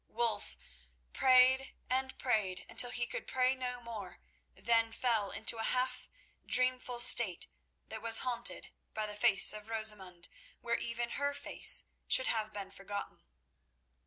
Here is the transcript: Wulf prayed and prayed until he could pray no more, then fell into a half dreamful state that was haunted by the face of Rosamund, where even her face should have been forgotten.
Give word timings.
Wulf 0.07 0.57
prayed 1.13 1.75
and 1.87 2.17
prayed 2.17 2.65
until 2.67 2.89
he 2.89 3.05
could 3.05 3.27
pray 3.27 3.53
no 3.53 3.79
more, 3.83 4.17
then 4.55 4.91
fell 4.91 5.29
into 5.29 5.57
a 5.59 5.63
half 5.63 6.09
dreamful 6.43 6.97
state 6.99 7.45
that 7.89 8.01
was 8.01 8.17
haunted 8.25 8.71
by 8.95 9.05
the 9.05 9.13
face 9.15 9.53
of 9.53 9.69
Rosamund, 9.69 10.27
where 10.59 10.77
even 10.77 11.11
her 11.11 11.35
face 11.35 11.83
should 12.07 12.25
have 12.25 12.51
been 12.51 12.71
forgotten. 12.71 13.21